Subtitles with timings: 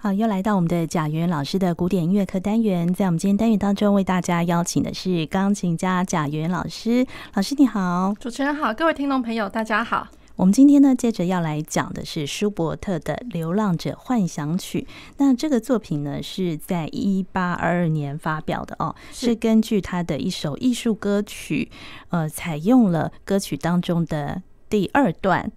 [0.00, 7.04] 好，又来到我们的贾圆圆老师的古典音乐课单元，在我们今天单元当中，为大家邀请的是钢琴家贾圆圆老师。
[7.34, 10.06] 老师你好，主持人好，各位听众朋友大家好。
[10.36, 14.86] 我们今天呢，接着要来讲的是舒伯特的《流浪者幻想曲》。
[15.16, 21.68] 那这个作品呢，是在一八二二年发表的哦，是根据他的一首艺术歌曲，
[22.10, 24.40] 呃，采用了歌曲当中的
[24.70, 25.50] 第二段。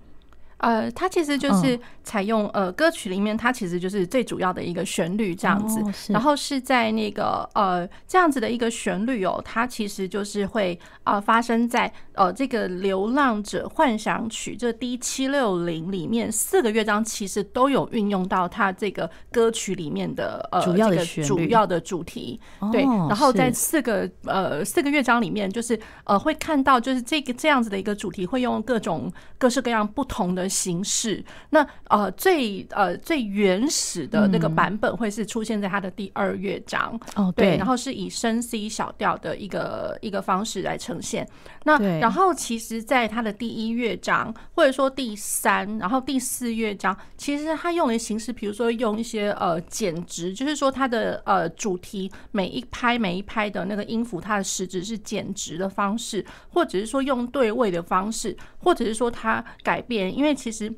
[0.62, 22.40] 呃，它其实就是采用呃歌曲里面，它其实就是最主要的一个旋律这样子，然后是在那个呃这样子的一个旋律哦，它其实就是会呃发生在呃这个《流浪者幻想曲》这 D 七六零里面四个乐章，其实都有运用到它这个歌曲里面的呃这个主要的主题，
[22.72, 30.51] 对，然后在四个呃四个乐章里面，就是呃会看到就是这个这样子的一个主题会用各种各式各样不同的。
[30.52, 41.26] 形式，那呃最呃最原始的那个版本会是出现在它的第二乐章哦，对，然后是以升 C 小调的一个一个方式来呈现。
[41.64, 60.36] 那然后其实，在它的第一乐章或者说第三，然后第四乐章，其实它用的形式，比如说用一些呃减值，就是说它的呃主题每一拍每一拍的那个音符，它的时值是减值的方式，或者是说用对位的方式，或者是说它改变，因为。
[60.42, 60.74] 其实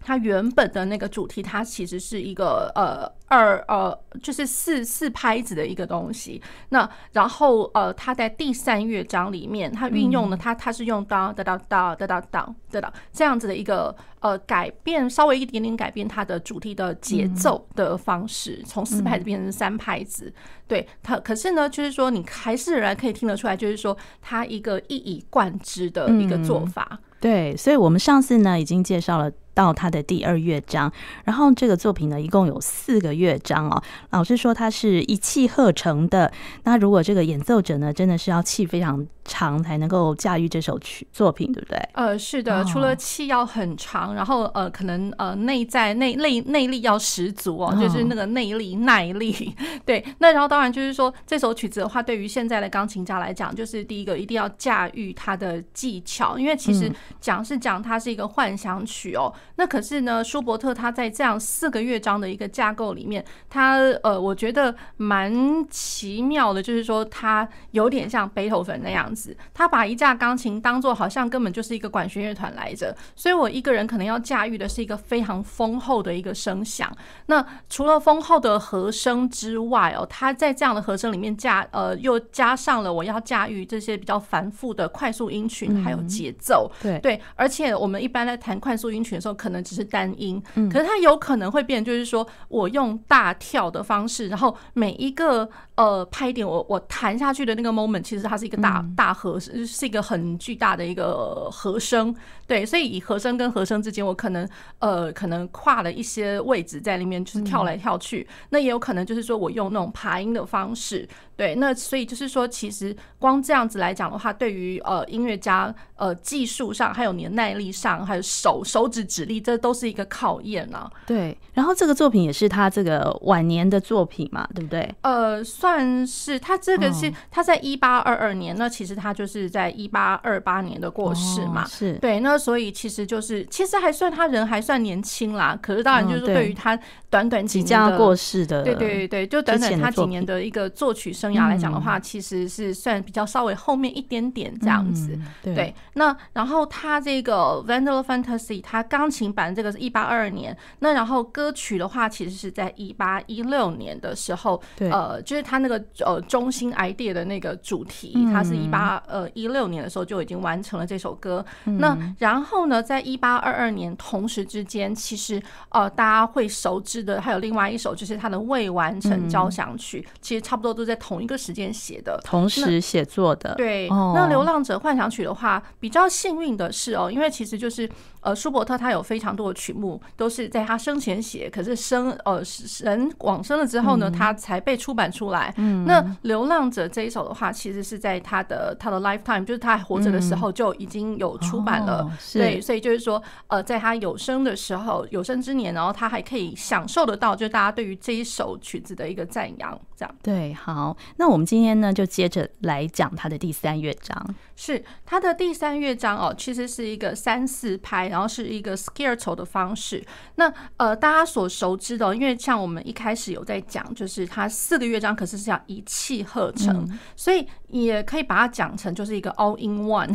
[0.00, 6.40] 它原本的那个主题，它其实是一个呃二呃，就是四四拍子的一个东西。
[6.68, 20.32] 那然后呃，它在第三乐章里面，它运用了它它是用当哒哒哒哒哒哒哒哒这样子的一个呃改变，稍微一点点改变它的主题的节奏的方式，从四拍子变成三拍子。
[20.68, 27.00] 对它，可是呢，就是说你还是仍然可以听得出来，就是说它一个一以贯之的一个做法。
[27.20, 30.92] 对，所以我们上次呢已经介绍了到他的第二乐章，
[31.24, 33.82] 然后这个作品呢一共有四个乐章哦。
[34.10, 36.30] 老师说它是一气呵成的，
[36.64, 41.78] 那如果这个演奏者呢真的是要气非常长才能够驾驭这首曲作品，对不对？
[41.94, 49.54] 呃，是的，除了气要很长，然后呃可能呃内在内内内力要十足哦，就是那个内力耐力。
[49.86, 56.92] 对，那然后当然就是说这首曲子的话，对于现在的钢琴家来讲，就是第一个一定要驾驭它的技巧，因为其实。
[57.20, 76.94] 讲是讲它是一个幻想曲哦，那可是呢，舒伯特他在这样四个乐章的一个架构里面，他呃，我觉得蛮奇妙的，就是说他有点像贝多芬那样子，他把一架钢琴当做好像根本就是一个管弦乐团来着，所以我一个人可能要驾驭的是一个非常丰厚的一个声响。
[77.26, 87.00] 那除了丰厚的和声之外哦，他在这样的和声里面加呃，又加上了我要驾驭这些比较繁复的快速音群，还有节奏，对。
[87.06, 90.42] 对，而且我们一般在弹快速音群的时候，可能只是单音，
[90.72, 102.14] 可是它有可能会变，就是说我用大跳的方式，然后每一个呃拍点，我我弹下去的那个 moment，其实它是一个大大和，是一个很巨大的一个和声。
[102.46, 104.48] 对，所以以和声跟和声之间，我可能
[104.78, 108.26] 呃可能跨了一些位置在里面，就是跳来跳去。
[108.50, 111.08] 那也有可能就是说我用那种爬音的方式。
[111.36, 120.90] 对，那所以就是说，其实光这样子来讲的话，对于呃音乐家呃技术上，还有你的耐力上，还有手手指指力，这都是一个考验啊。
[121.06, 124.92] 对，然后这个作品也是他这个晚年的作品嘛，对不对？
[125.02, 131.64] 呃，算是他这个是他在一八二二年，那其实他就是在一八二八年的过世嘛。
[131.64, 135.58] 哦、是对，那所以其实就是其实还算他人还算年轻啦。
[135.60, 136.78] 可是当然就是对于他
[137.10, 145.18] 短短几年即将过世的，对对对，就短短他几年的一个作曲生涯来讲的话，其实是算比较稍微后面一点点这样子。
[145.42, 161.44] 对，那然后他这个《Vandal Fantasy，》，他钢琴版这个是一八二二年，那然后歌曲的话，其实是在一八一六年的时候，呃，就是他那个呃中心 idea 的那个主题，他是一八呃一六年的时候就已经完成了这首歌。
[161.64, 173.54] 那然后呢，在一八二二年同时之间，其实呃大家会熟知的还有另外一首，就是他的未完成交响曲，其实差不多都在同一个时间写的，同时写作的。
[173.54, 177.88] 对，那《流浪者幻想曲》的话，比较幸运的是哦，因为其实就是
[178.20, 182.42] 呃，舒伯特他有非常多的曲目都是在他生前写，可是生呃
[182.80, 185.54] 人往生了之后呢，他才被出版出来。
[185.56, 192.10] 嗯那《流浪者》这一首的话，其实是在他的他的 lifetime，就是他还活着的时候就已经有出版了。
[192.32, 199.78] 对，所以就是说呃，在他有生的时候，有生之年，然后他还可以享受得到，就是大家对于这一首曲子的一个赞扬。
[199.98, 204.34] 这样对，好，那我们今天呢，就接着来讲他的第三乐章。
[204.56, 210.02] 是他的第三乐章哦，其实是一个三四拍，然后是一个 scherzo 的方式。
[210.36, 220.14] 那呃，大家所熟知的，因为像我们一开始有在讲，就是它四个乐章，可是是要一气呵成，嗯、所以也可以把它讲成就是一个 all in one。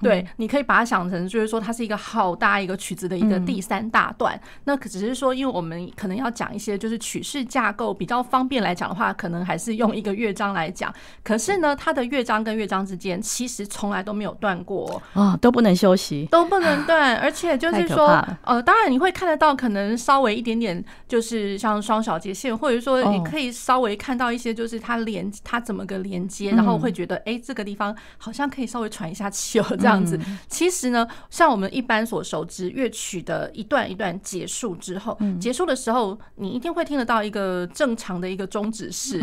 [0.00, 4.34] 对，嗯、你可以把它想成就是说，它是一个好大一个曲子的一个第三大段。
[4.36, 10.92] 嗯、那可只是说，因为我们可能要讲一些就是曲式架构比较方便来讲的话，可能还是用一个乐章来讲。
[11.22, 18.08] 可是呢，它的乐章跟乐章之间其实从来都没有断过啊，都不能休息，都不能断，而且就是说，
[18.42, 30.18] 呃，当然你会看得到，可能稍微一点点，就是像双小节线，或者说你可以稍微看到一些，就是它连它怎么个连接，然后会觉得，哎，这个地方好像可以稍微喘一下气哦，这样子。
[30.48, 39.20] 其实呢，像我们一般所熟知乐曲的一段一段结束之后，结束的时候，你一定会听得到一个正常的一个终止式，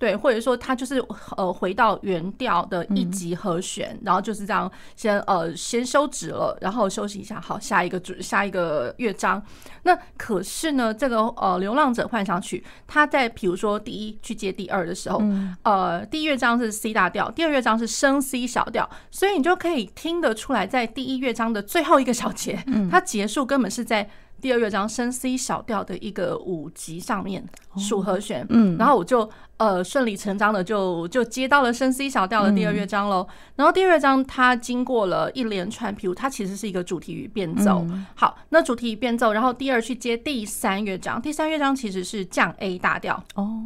[0.00, 0.98] 对，或者说它就是
[1.36, 9.40] 呃回到原调的一级和弦，然后就是这样先呃先休止了，然后休息一下，好，下一个主下一个乐章。
[9.82, 15.22] 那可是呢，这个呃《流浪者幻想曲》，它在比如说第一去接第二的时候，
[15.64, 24.08] 呃，第一乐章是 C 大调，第二乐章是升 C 小调，所以你就可以听得出来，在第一乐章的最后一个小节，它结束根本是在。
[24.40, 29.28] 第二乐章升 C 小调的一个五级上面属和弦，嗯，然后我就
[29.58, 33.26] 呃顺理成章的就就接到了升 C 小调的第二乐章喽。
[33.56, 37.86] 然后第二乐章它经过了一连串，譬如它其实是一个主题与变奏。
[38.14, 43.60] 好，那主题与变奏，然后第二去接第三乐章，第三乐章其实是降 A 大调哦。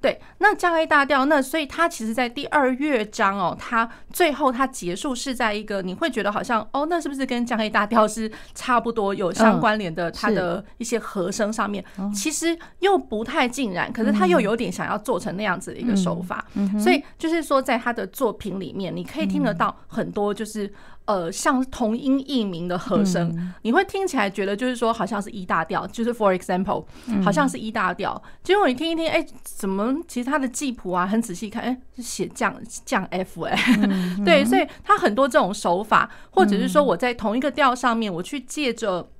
[0.00, 10.10] 对，那降 A 大调，那所以它其实，在第二乐章哦，它最后它结束是在一个你会觉得好像哦，那是不是跟降 A 大调是差不多有相关联的？
[10.10, 16.44] 它的一些和声上面，其实又不太尽然，可是他又有点想要做成那样子的一个手法，
[16.78, 20.72] 所以就是说，在他的作品里面，你可以听得到很多就是。
[21.04, 26.84] 呃，像同音异名的和声，嗯、你会听起来觉得就是说好像是一大调，就是 For example，
[27.24, 28.22] 好像是一大调。
[28.44, 39.10] 结果你听一听，哎、欸，怎么其实它的记谱啊，很仔细看，哎、欸，是写降降 F 哎、欸，嗯、对，所以他很多这种手法，或者是说我在同一个调上面，我去借着。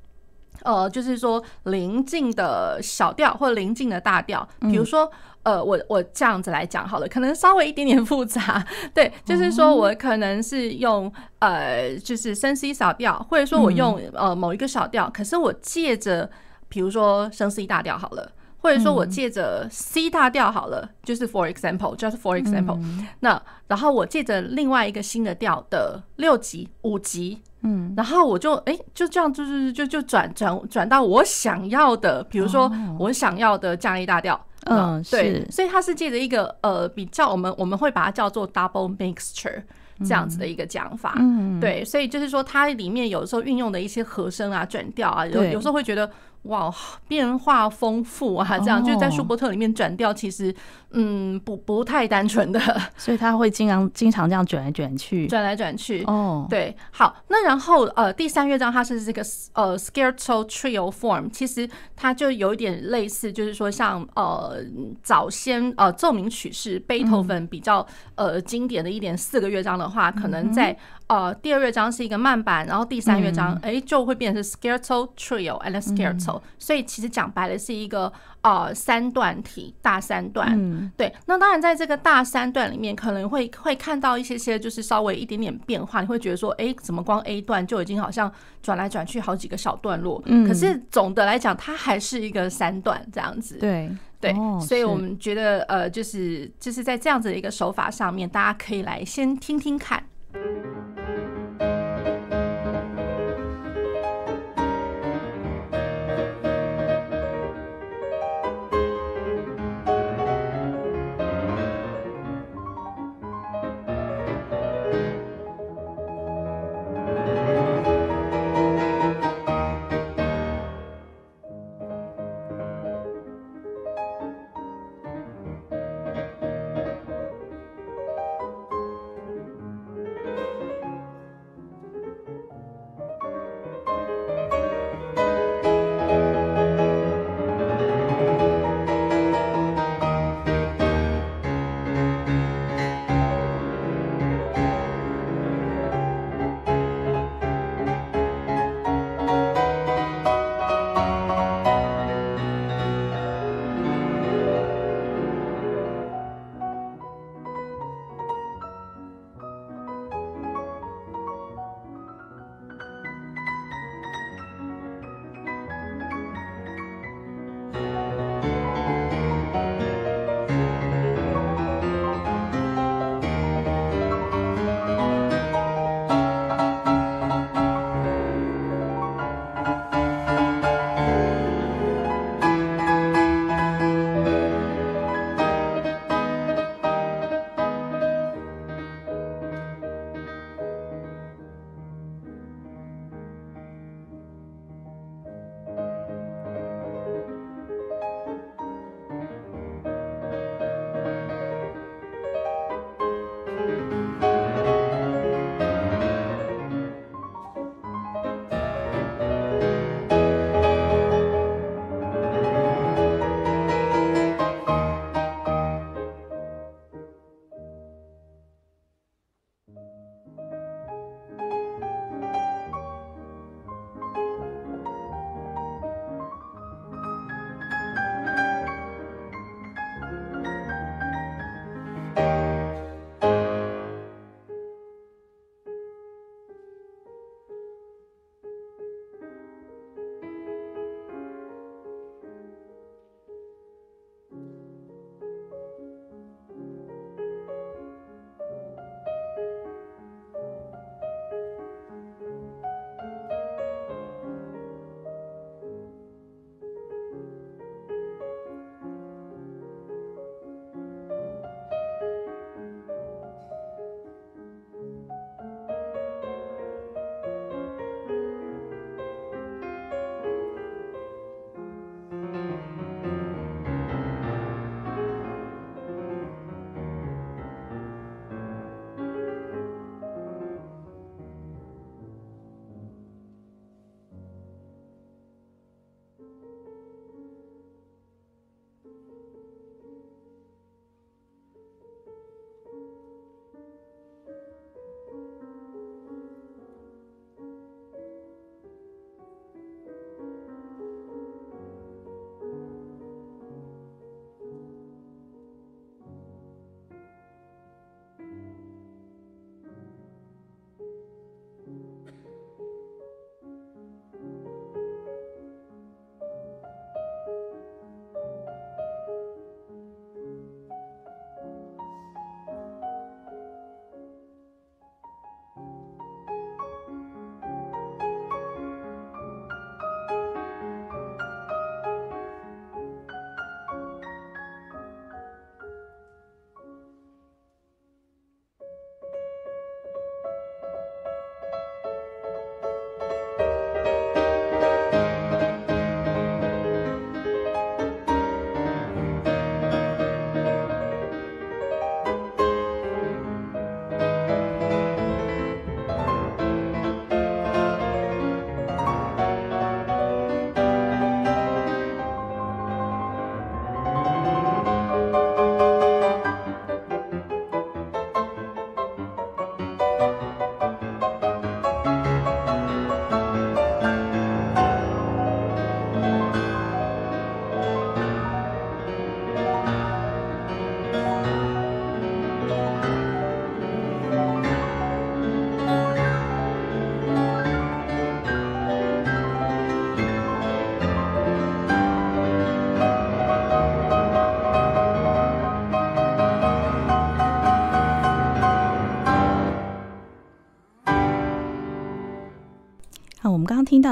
[0.64, 5.11] 呃，就是说邻近的小调或邻近的大调，比如说，
[5.43, 8.64] 呃，我我这样子来讲好了，可能稍微一点点复杂，
[8.94, 16.31] 对，就是说我可能是用呃，就是升 C 小调，或者说我用呃某一个小调，可是我借着，
[16.69, 18.31] 比如说升 C 大调好了，
[18.62, 22.79] 或者说我借着 C 大调好了，就是 for example，just for example，
[23.20, 27.43] 那然后我借着另外一个新的调的六级、五级。
[27.64, 32.69] 嗯，然后我就哎，就这样，就是就就转转转到我想要的，比如说
[32.99, 39.62] 我想要的降 A 大调，嗯，对，所以它是借着一个呃比较，我们我们会把它叫做 double mixture
[40.00, 46.11] 这样子的一个讲法，嗯，对，所以就是说它里面有时候运用的一些和声啊、转调啊，有有时候会觉得。
[46.44, 46.74] 哇，
[47.06, 48.58] 变化丰富啊！
[48.58, 48.86] 这样、oh.
[48.86, 50.52] 就是在舒伯特里面转调，其实
[50.90, 52.60] 嗯不不太单纯的，
[52.98, 56.02] 所以他会经常经常这样转来转去，转来转去。
[56.04, 56.50] 哦，oh.
[56.50, 59.22] 对，好，那然后呃第三乐章它是这个
[59.52, 64.56] 呃 Scherzo Trio Form，其实它就有一点类似，就是说像呃
[65.02, 67.86] 早先呃奏鸣曲式贝多芬比较
[68.16, 70.76] 呃经典的一点四个乐章的话，可能在。
[71.12, 78.11] 呃，第二乐章是一个慢板，然后第三乐章哎、嗯欸、就会变成是 Scherzo Trio and Scherzo，所以其实讲白了是一个
[78.41, 80.49] 呃三段体，大三段。
[80.59, 90.23] 嗯、对，那当然在这个大三段里面，可能会会看到一些些就是稍微一点点变化，你会觉得说，哎、欸，怎么光 A 段就已经好像转来转去好几个小段落？
[90.25, 93.59] 嗯，可是总的来讲，它还是一个三段这样子。
[93.59, 100.02] 对对，所以我们觉得呃，就是就是在这样子的一个手法上面，大家可以来先听听看。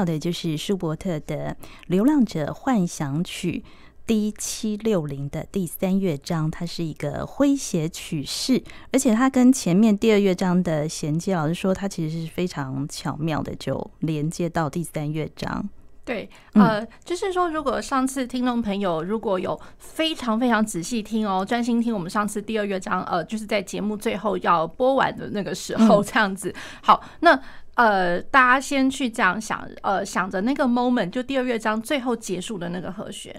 [0.00, 1.54] 到的就是舒伯特的
[1.88, 3.62] 《流浪者幻想曲》。
[4.06, 8.60] D 七六零的第三乐章，它是一个诙谐曲式，
[8.92, 15.68] 而且它跟前面第二乐章的衔接，老师说，它其实是非常巧妙的，就连接到第三乐章。
[16.04, 26.52] 对，呃，就是说，如果上次听众朋友如果有非常非常仔细听哦，专心听我们上次第二乐章，呃，就是在节目最后要播完的那个时候，这样子。
[26.82, 27.40] 好，那。
[27.80, 33.34] 呃，大家先去这样想，呃，想着那个 moment，就第二乐章最后结束的那个和弦。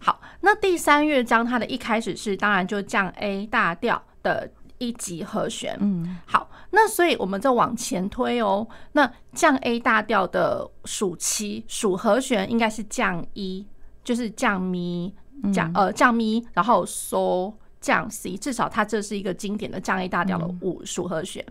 [0.00, 5.78] 好，那第三乐章它的一开始是当然就降 A 大调的一级和弦。
[5.80, 8.68] 嗯，好，那所以我们就往前推哦。
[8.92, 13.66] 那降 A 大调的属七属和弦应该是降一，
[14.04, 15.14] 就是降咪
[15.54, 17.50] 降呃降咪，然后 so
[17.80, 21.42] 降 C，至少它这是一个经典的降 A 大调的五属和弦。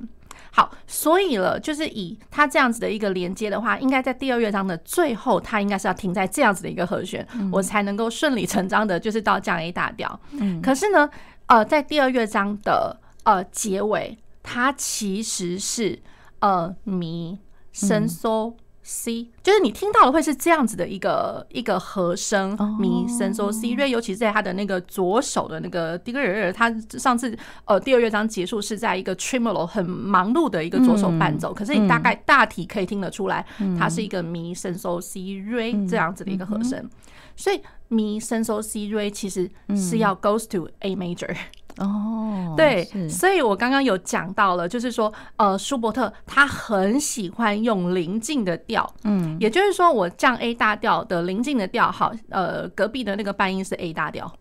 [0.52, 10.20] 好，所以了，就是以它这样子的一个连接的话，应该在第二乐章的最后，它应该是要停在这样子的一个和弦，我才能够顺理成章的，就是到降 A 大调。
[10.62, 11.10] 可是呢，
[11.48, 16.02] 呃，在第二乐章的呃结尾，它其实是
[16.40, 17.40] 呃咪
[17.72, 18.54] 升嗦。
[18.88, 33.44] C 就是你听到的会是这样子的一个一个和声，咪升嗦 C 瑞，尤其是在他的那个左手的那个第二，他上次呃第二乐章结束是在一个 tremolo 很忙碌的一个左手伴奏，可是你大概大体可以听得出来，
[33.76, 36.88] 它是一个咪升嗦 C 瑞这样子的一个和声，
[37.36, 41.36] 所以咪升嗦 C 瑞其实是要 goes to A major。
[41.78, 54.32] 哦，对，所以我刚刚有讲到了，就是说，呃，舒伯特他很喜欢用邻近的调，嗯，也就是说，我降 A 大调的邻近的调，好，呃，隔壁的那个半音是 A 大调，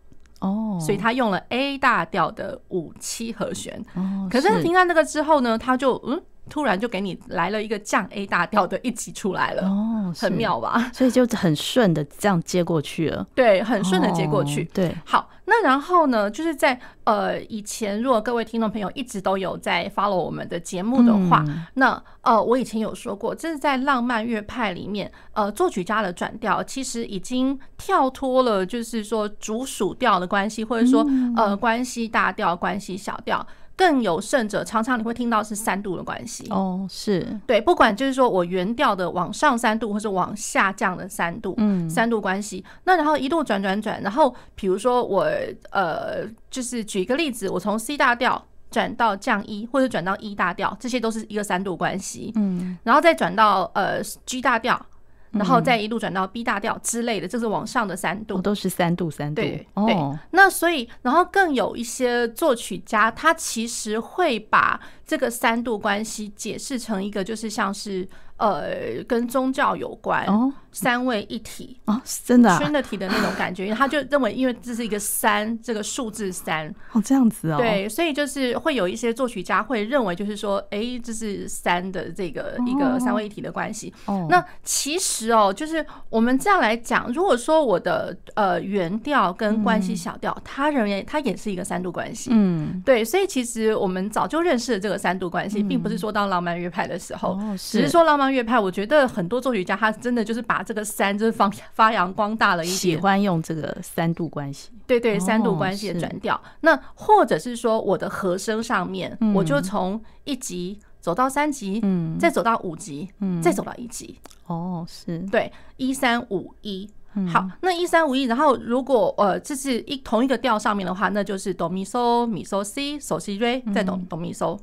[0.40, 6.22] 哦，所以他用了 A 大调的五七和弦，哦，可是他听到那个之后呢，他就嗯。
[6.46, 10.78] 突然就给你来了一个降 A 大调的一级出来了，哦，很妙吧？
[10.92, 14.62] 所以就很顺的这样接过去了，对，很顺的接过去。
[14.74, 15.26] 对，好，
[15.56, 21.44] 那然后呢，就是在呃以前，如果各位听众朋友一直都有在 follow 我们的节目的话，
[21.74, 31.06] 那呃我以前有说过，这是在浪漫乐派里面，呃作曲家的转调其实已经跳脱了，就是说主属调的关系，或者说
[31.36, 33.46] 呃关系大调、关系小调。
[33.76, 42.64] 更有甚者，常常你会听到是三度的关系哦，是对，不管就是说我原调的往上三度，或是往下降的三度，嗯，三度关系。
[42.84, 45.28] 那然后一路转转转，然后比如说我
[45.70, 54.86] 呃，就是举一个例子，我从 C 大调转到降一，或者转到 E 大调，这些都是一个三度关系，嗯，然后再转到呃 G 大调。
[55.34, 59.42] 然后再一路转到 B 大调之类的，这是往上的三度，都是三度三度。
[59.42, 59.96] 对对，
[60.30, 68.08] 那所以，然后更有一些作曲家，他其实会把这个三度关系解释成一个，就是像是。
[68.36, 83.94] 呃，跟宗教有关哦，三位一体哦，真的，Trinity 的那种感觉，因为 他就认为，因为这是一个三，这个数字三哦，这样子哦，对，所以就是会有一些作曲家会认为，就是说，哎，这是三的这个一个三位一体的关系。
[84.06, 98.23] 哦，那其实哦，就是我们这样来讲，如果说我的呃原调跟关系小调，他认为它也是一个三度关系，嗯，对，所以其实我们早就认识了这个三度关系，并不是说到浪漫乐派的时候，只是说浪漫。
[98.32, 104.70] 乐派，我觉得很多作曲家他真的就是把这个三就是放发扬光大了一点，喜欢用这个三度关系。
[104.86, 106.40] 对对，三度关系的转调。
[106.60, 114.18] 那或者是说我的和声上面，我就从一级走到三级，嗯，再走到五级，嗯，再走到一级。
[114.46, 116.88] 哦，是对，一三五一。
[117.32, 124.58] 好，那一三五一，然后如果呃这是一同一个调上面的话，那就是哆咪嗦咪嗦西嗦西瑞，再哆哆咪嗦。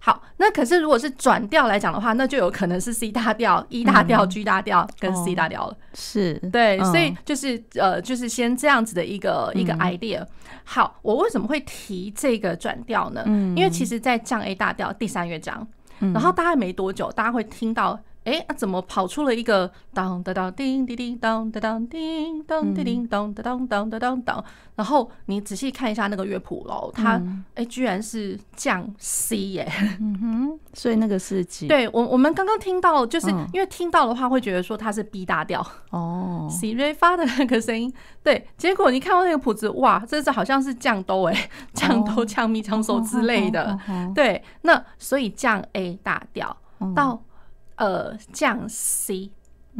[0.00, 5.76] 好，那可是如果是转调来讲的话，那就有可能是 C 大调、E 大调、G 大调跟 C 大调了。
[5.94, 10.24] 是对，所以就是呃，就是先这样子的一个一个 idea。
[10.64, 13.22] 好，我为什么会提这个转调呢？
[13.56, 15.66] 因为其实，在降 A 大调第三乐章，
[15.98, 17.98] 然后大概没多久，大家会听到。
[18.28, 24.44] 哎，那怎么跑出了一个当当当叮叮叮当当当叮当叮叮当当当当当当？
[24.76, 27.20] 然后你仔细看一下那个乐谱喽，它
[27.54, 31.66] 哎居然是降 C 耶， 嗯哼，所以那个是几？
[31.66, 43.76] 对我我们刚刚听到，就是因为听到的话会觉得说它是 B 大调哦，C 瑞发的那个声音，对，结果你看到那个谱子，哇，这是好像是降哆哎，降哆降咪降手之类的，
[44.14, 46.56] 对，那所以降 A 大调
[46.94, 47.20] 到。
[47.78, 49.30] 呃，降 C，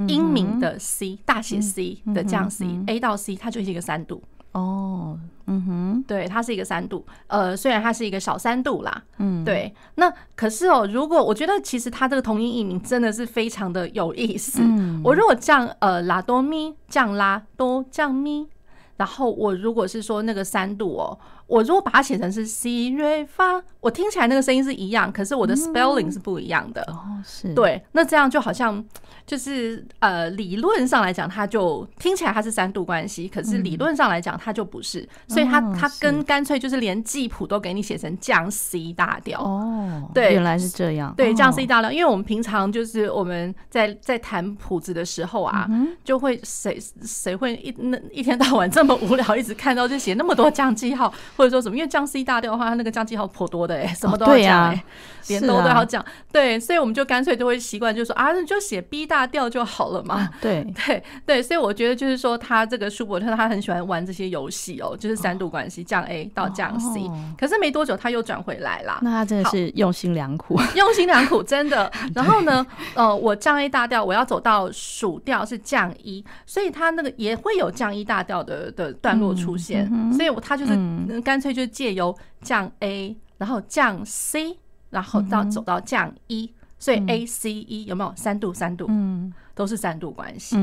[0.06, 9.74] 英名的 C，大写 C 的降 C，A 到 C，它就是一个三度哦，嗯哼，对，它是一个三度，呃，虽然它是一个小三度啦，嗯，对。
[9.96, 14.60] 那可是哦，如果我觉得其实它这个同音异名真的是非常的有意思。
[14.62, 18.48] 嗯，我如果降呃拉哆咪降拉哆降咪，
[18.96, 21.18] 然后我如果是说那个三度哦。
[21.48, 26.82] 我如果把它写成是 C 瑞发，我听起来那个声音是一样，可是我的 spelling 是不一样的。
[26.82, 27.52] 哦，是。
[27.54, 28.84] 对，那这样就好像
[29.28, 39.42] 就是呃，理论上来讲，它就听起来它是三度关系，可是理论上来讲它就不是，所以它它跟干脆就是连记谱都给你写成降 C 大调。
[39.42, 41.12] 哦，对，原来是这样。
[41.14, 45.68] 对，降 C 大调，因为我们平常就是我们在在弹谱子的时候啊，
[46.02, 51.12] 就会谁谁会一那一天到晚这么无聊，一直看到就写那么多降记号。
[51.36, 51.76] 或者说什么？
[51.76, 54.84] 因为降 C 大调的话，它那个降记号颇多的哎、欸，什么都要讲哎、欸，
[55.28, 56.04] 连都都要讲。
[56.32, 60.28] 对，所以我们就干脆就会习惯，就说啊，那就写 B 大调就好了嘛。
[60.40, 67.08] 对 对对，所以我觉得就是说，他这个舒伯特他很喜欢玩这些游戏哦，就是三度关系，降 A 到降 C。
[67.38, 68.98] 可是没多久他又转回来了。
[69.02, 71.90] 那他真的是用心良苦， 用心良苦，真的。
[72.14, 79.88] 然后呢，呃，我降 A 大调，我要走到属调是降一，所以他那个也会有降一大调的的段落出现。
[80.12, 81.68] 所以他就是干脆就。
[81.78, 88.52] 借由降 A，然后降 C，然后到走到降一，所以 A C E 有没有三度？
[88.54, 90.56] 三度，嗯，都是三度关系。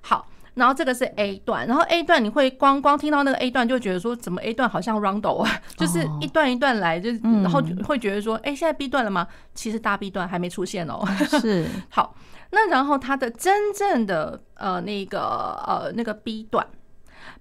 [0.00, 9.26] 好，然后这个是 A 段，然后 A 段你会光光听到那个 A 段，就觉得说怎么 A 段好像 roundel 啊， 就是一段一段来，就然后会觉得说，哎，现在 B 段了吗？
[9.54, 11.02] 其实大 B 段还没出现哦。
[11.40, 12.14] 是， 好，
[12.50, 15.20] 那然后它的真正的呃那个
[15.66, 16.66] 呃那个 B 段。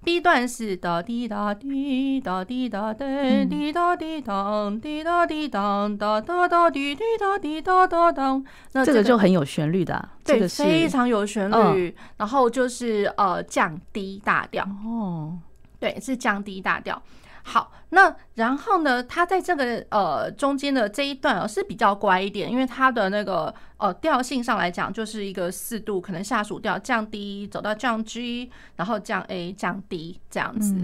[0.03, 3.05] B 段是哒滴哒滴哒滴哒哒
[3.45, 11.95] 滴哒滴当滴哒滴当哒哒哒滴滴哒滴哒哒当，那这个就很有旋律的，对，非常有旋律。
[12.17, 15.37] 然后就是呃降低大调哦，
[15.79, 17.01] 对，是降低大调。
[17.43, 30.75] 好，那然后呢，它在这个呃中间的这一段哦是比较乖一点，因为它的那个呃调性上来讲就是一个四度，可能下属调降低走到降 G，然后降 A 降 D 这样子。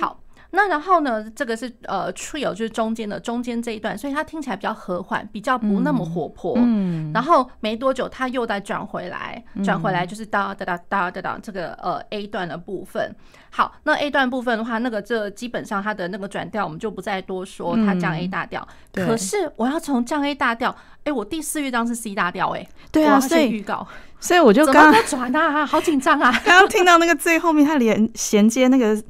[0.00, 0.21] 好。
[0.54, 6.52] 那然后呢，这个是呃 trio 就是中间的中间这一段，所以它听起来比较和缓，比较不那么活泼。
[6.58, 13.14] 嗯，然后没多久它又再转回来，转回来就是哒哒哒哒哒哒这个呃 A 段的部分。
[13.48, 18.66] 好，那 A 段部分的话，那个这基本上它的那个转调我们就不再多说，它降 A 大调。
[18.92, 23.88] 可是我要从降 A 大调，哎，我第四乐章是 C 大调，哎，对啊，所以预告，
[24.20, 26.30] 所以我就刚刚转啊，好紧张啊！
[26.44, 29.02] 刚刚听到那个最后面，它连衔接那个。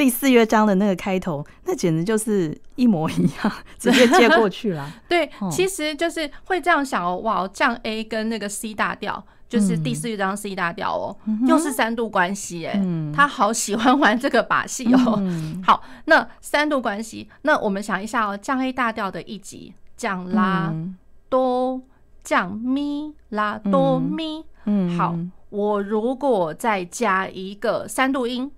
[0.00, 4.90] 第四乐章的那个开头，那简直就是一模一样，直接接过去了。
[5.06, 11.14] 对，其实就是会这样想哦，哇，降 A 跟那个 C 大调，就是第四乐章 C 大调哦，
[11.46, 12.80] 又是三度关系哎，
[13.14, 15.22] 他好喜欢玩这个把戏哦。
[15.66, 20.72] 好，那三度关系，那我们想一下哦，降 A 大调的一级，降拉
[21.28, 21.82] 哆，
[22.24, 24.46] 降咪拉哆咪。
[24.64, 25.14] 嗯，好，
[25.50, 28.50] 我如果再加一个三度音。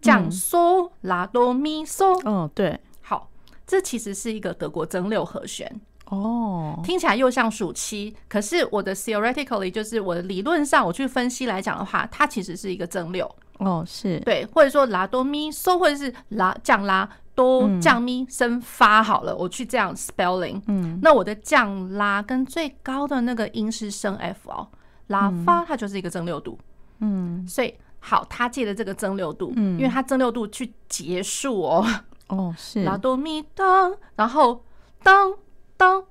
[0.00, 3.28] 降嗦拉哆咪嗦，嗯，对，好，
[3.66, 14.18] 这其实是一个德国增六和弦哦，听起来又像属七，可是我的 theoretically 就是我的理论上我去分析来讲的话，它其实是一个增六哦，是。
[14.20, 24.68] 对，或者说拉哆咪嗦，或者是拉降拉哆降咪升发好了，我去这样 spelling，嗯，那我的降拉跟最高的那个音是升 F 哦，
[25.08, 26.58] 拉发它就是一个增六度，
[27.00, 27.74] 嗯，所以。
[28.00, 31.86] 好，他借的这个增六度，嗯，因为他增六度去结束哦，
[32.28, 32.84] 哦是。
[32.84, 34.64] 拉哆咪当，然后
[35.02, 35.34] 当
[35.76, 36.02] 当，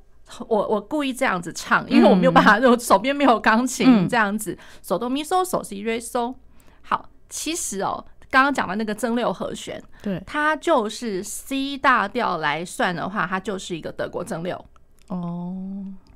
[0.48, 6.36] 我我故意这样子唱，因为我没有办法，我手边没有钢琴，这样子，手哆咪嗦，手西瑞嗦。
[6.82, 14.64] 好，其实哦，刚刚讲的那个增六和弦，对，它就是 C 大调来算的话，它就是一个德国增六。
[15.08, 15.56] 哦，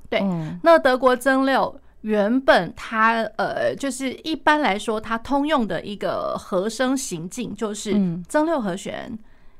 [0.09, 0.21] 对，
[0.63, 1.79] 那德国增六。
[2.01, 7.95] 原本它呃，就是一般来说，它通用的一个和声行进就是
[8.27, 9.17] 增六和弦，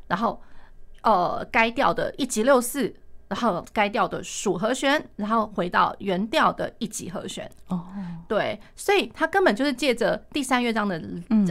[0.08, 0.42] 然后
[1.04, 2.94] 呃该调的一级六四，
[3.28, 7.50] 然后该调的属和弦，然后回到原调的一级和弦。
[7.68, 7.86] 哦，
[8.28, 11.02] 对，所以它根本就是借着第三乐章的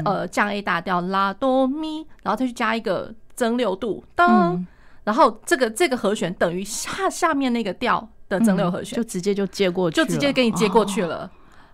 [0.05, 4.67] 呃降 A 大调拉哆咪，然后再去加一个增六度当，
[5.05, 8.09] 然后这个这个和弦等于下下面那个调。
[8.31, 11.25] 的增六和弦、嗯、就直接就接过去，就直接给你接过去了。
[11.25, 11.31] 哦、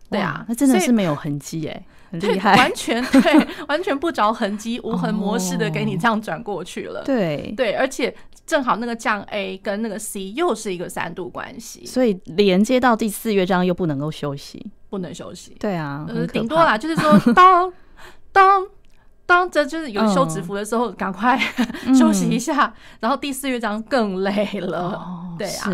[0.08, 7.04] 对啊，那真的是没有痕迹哎， 很厉害，完全 对，完全不着痕迹，无痕模式的给你这样转过去了。
[7.04, 15.54] 对对，而且正好那个降 A 跟那个 C 又是一个三度关系，所以连接到第四乐章又不能够休息，不能休息。
[15.60, 17.70] 对啊，呃，顶多啦，就是说当
[18.32, 18.66] 当
[19.26, 21.38] 当这就是有休止符的时候，赶快
[21.98, 22.72] 休息一下。
[23.00, 25.70] 然后第四乐章更累了，对啊。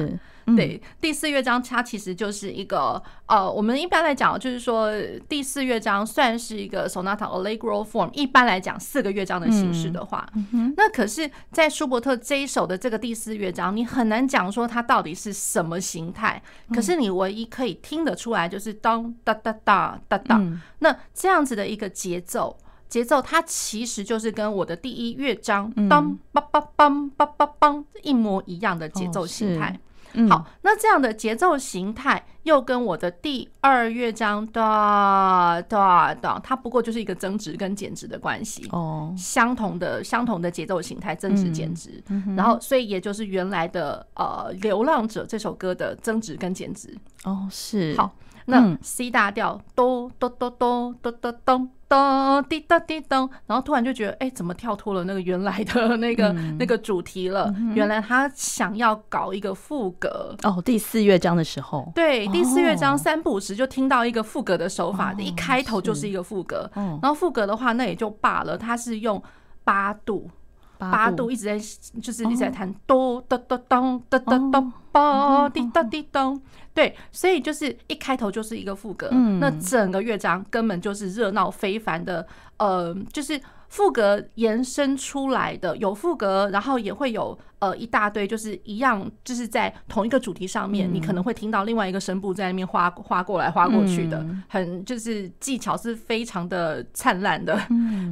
[0.57, 4.91] 对，第四乐章它其实就是一个呃，我们一般来讲就是说
[5.29, 8.11] 第四乐章算是一个 sonata allegro form。
[8.12, 10.29] 一般来讲，四个乐章的形式的话，
[10.77, 16.43] 那可是，在舒伯特这一首的这个第四乐章，你很难讲说它到底是什么形态。
[16.75, 20.43] 可是你唯一可以听得出来就是当哒哒哒哒哒，
[20.81, 22.59] 那这样子的一个节奏。
[22.92, 29.81] 节奏它其实就是跟我的第一乐章当梆梆梆梆梆梆一模一样的节奏形态。
[30.28, 42.05] 好，那这样的节奏形态又跟我的第二乐章哒哒哒，它不过就是一个增值跟减值的关系哦，相同的相同的节奏形态增值减值，
[42.37, 46.94] 然后所以也就是原来的呃《流浪者》这首歌的增值跟减值。
[47.24, 47.96] 哦，是。
[47.96, 48.14] 好。
[48.46, 57.55] 那 C 大调哆哆哆哆哆哆咚咚滴答滴咚，然后突然就觉得，哎，怎么跳脱了那个原来的那个那个主题了？
[57.74, 60.62] 原来他想要搞一个副歌哦。
[60.64, 66.70] 第四乐章的时候，对，第四乐章三不五时就听到一个副歌的手法，一开头就是一个副歌。
[66.74, 69.22] 然后副歌的话，那也就罢了，他是用
[69.64, 70.31] 八度。
[70.78, 71.57] 八度一直在，
[72.00, 76.42] 就是一直在弹哆哆哆咚哆哆哆哆滴答滴咚，
[76.74, 79.08] 对，所以就是一开头就是一个副格，
[79.40, 97.61] 那整个乐章根本就是热闹非凡的，呃，就是副歌延伸出来的，有副歌，然后也会有呃一大堆，就是一样，就是在同一个主题上面，你可能会听到另外一个声部在那边划划过来划过去的，很就是技巧是非常的灿烂的，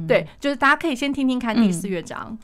[0.07, 2.37] 对，就是大家可以先听听看第四乐章。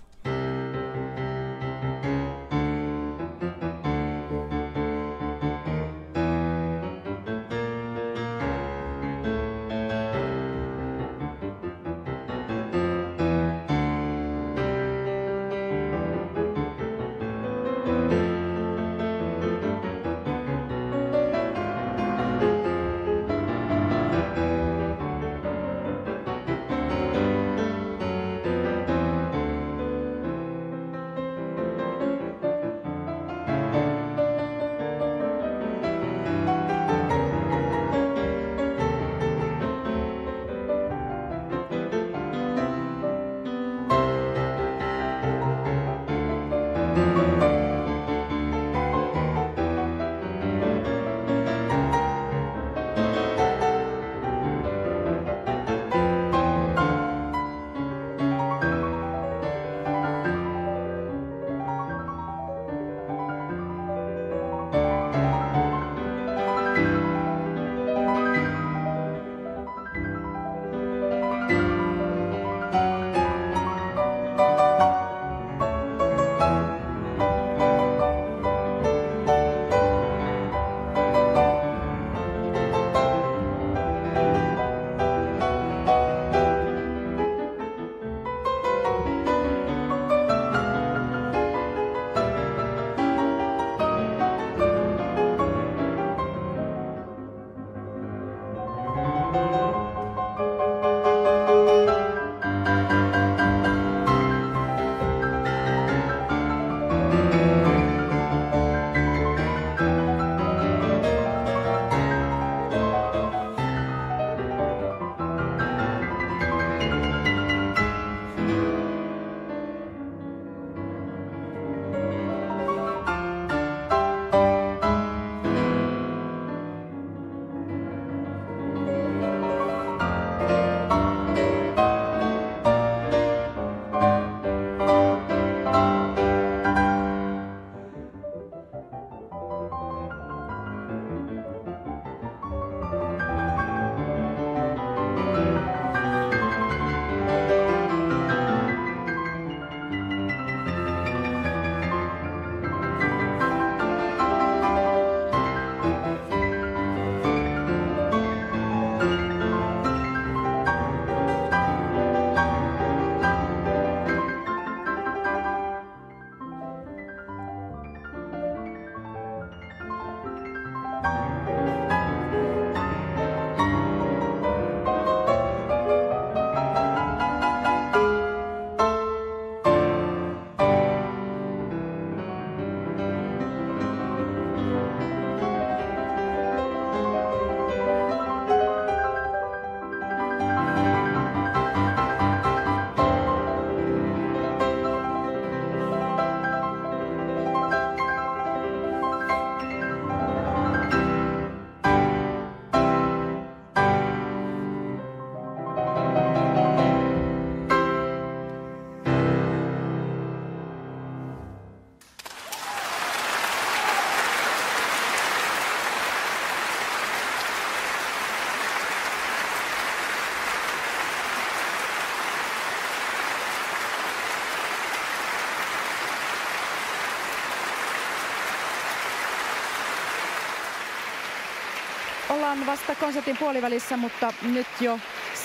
[232.48, 235.00] Ollaan vasta konsertin puolivälissä, mutta nyt jo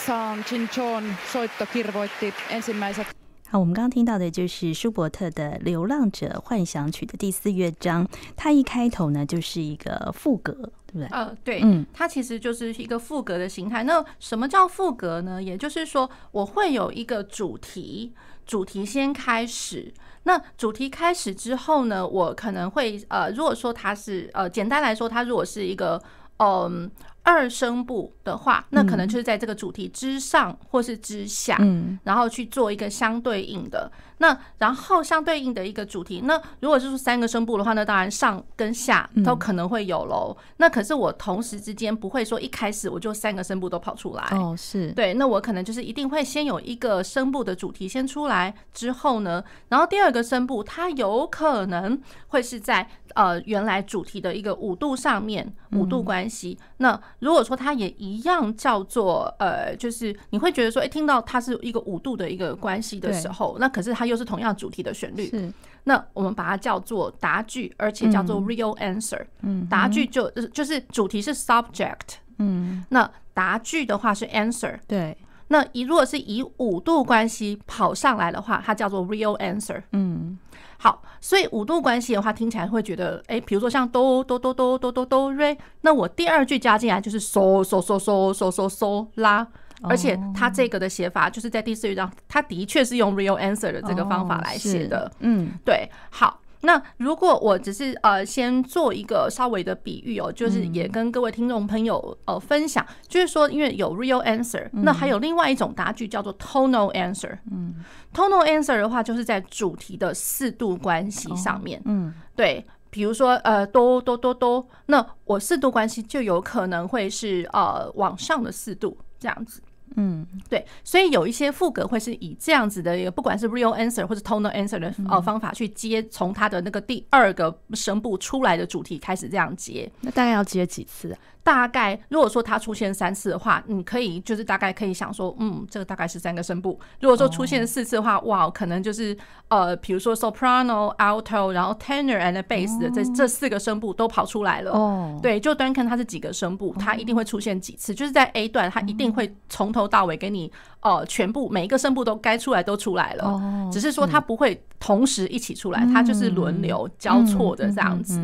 [0.07, 3.07] San Chinchon soitto kirvoitti ensimmäiset。
[3.51, 10.53] 好，我们刚刚听到的就是舒伯特的《流浪者幻想曲》的第四乐章，它一开头呢就是一个副格，
[10.87, 11.09] 对不对？
[11.09, 13.83] 呃，对，嗯，它其实就是一个副格的形态。
[13.83, 15.43] 那什么叫副格呢？
[15.43, 18.12] 也就是说，我会有一个主题，
[18.47, 19.93] 主题先开始。
[20.23, 26.01] 那主题开始之后呢，我可能会呃，如果说它是呃，简单来说，它如果是一个
[26.42, 26.90] 嗯。
[27.24, 33.88] 二声部的话，那可能就是在这个主题之上或是之下，嗯，然后去做一个相对应的。
[34.22, 40.37] 那然后相对应的一个主题，那如果是说三个声部的话，那当然上跟下都可能会有喽。
[40.58, 45.14] 那可是我同时之间不会说一开始我就三个声部都跑出来哦，是对。
[45.14, 56.56] 那我可能就是一定会先有一个声部的主题先出来之后呢，然后第二个声部它有可能会是在呃原来主题的一个五度上面五度关系。
[56.76, 65.53] 那如果说它也一样叫做呃，就是你会觉得说，哎，听到它是一个五度的一个关系的时候，那可是它又是同样主题的旋律，是
[65.85, 69.20] 那我们把它叫做答句，而且叫做 real answer。
[69.40, 74.79] 嗯，答句就就是主题是 subject，嗯，那答句的话是 answer。
[74.87, 75.16] 对，
[75.48, 79.83] 那以如果是以五度关系跑上来的话，它叫做 real answer。
[79.92, 80.38] 嗯。
[80.79, 89.46] 好，所以五度关系的话，听起来会觉得，哎，比如说像哆哆哆哆哆哆哆瑞，那我第二句加进来就是嗦嗦嗦嗦嗦嗦嗦拉，
[89.83, 96.38] 而且他这个的写法就是在第四乐章，他的确是用 real answer 的这个方法来写的，嗯，对，好。
[96.64, 107.37] 那如果我只是呃先做一个稍微的比喻哦，就是也跟各位听众朋友呃分享，就是说因为有 real answer，那还有另外一种答句叫做 tonal answer。
[107.51, 107.75] 嗯
[108.14, 111.83] ，tonal answer 的话就是在主题的四度关系上面。
[111.85, 119.61] 嗯，对，比如说呃哆哆哆哆，那我四度关系就有可能会是呃往上的四度这样子。
[119.96, 129.90] 嗯，对，所以有一些副歌会是以这样子的一个，不管是 real answer 或者 tonal answer 的呃方法去接，从它的那个第二个声部出来的主题开始这样接。
[130.00, 131.18] 那大概要接几次啊？
[131.42, 136.78] 大概如果说它出现三次的话，你可以就是大概可以想说，嗯，这个大概是三个声部。
[137.00, 139.16] 如果说出现四次的话，哇，可能就是
[139.48, 144.72] 呃，比如说 soprano、alto，然后 tenor and bass 的这这四个声部都跑出来了。
[144.72, 147.94] 哦，对，就单看它是几个声部，它一定会出现几次。
[147.94, 150.50] 就是在 A 段，它一定会从头到尾给你
[150.83, 153.40] 呃全部每一个声部都该出来都出来了，
[153.73, 158.21] 只是说它不会同时一起出来，它就是轮流交错的这样子。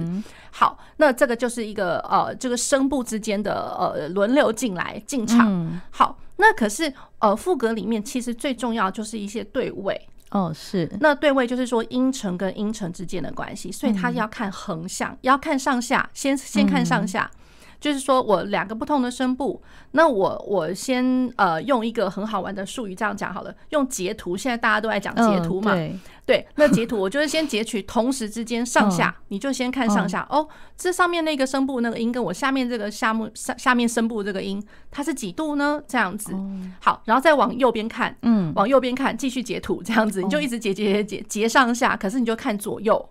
[0.51, 5.81] 好，那这个就是一个呃，这个声部之间的呃轮流进来进场。
[5.91, 17.31] 好，那可是呃副格里面其实最重要就是一些对位哦，是那对位就是说音程跟音程之间的关系，所以它要看横向，要看上下，先先看上下。
[17.81, 19.63] 就是说我两个不同的声部，
[19.93, 30.27] 那我我先呃用一个很好玩的术语这样讲好了，用截图，现在大家都爱讲截图嘛，对，对，那截图我就是先截取同时之间上下，你就先看上下。
[30.29, 35.81] 哦，这上面那个声部那个音跟我下面这个下目下下面声部这个音，它是几度呢？
[35.87, 36.33] 这样子，
[36.81, 43.09] 好，然后再往右边看，嗯，往右边看，继续截图这样子，你就一直截截截截截上下，可是你就看左右。